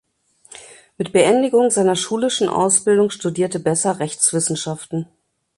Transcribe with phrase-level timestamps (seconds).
[0.97, 5.05] Mit Beendigung seiner schulischen Ausbildung studierte Besser Rechtswissenschaften.